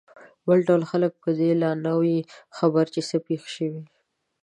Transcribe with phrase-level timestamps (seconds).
[0.47, 2.17] بل ډول خلک په دې لا نه وي
[2.57, 3.83] خبر چې څه پېښ شوي.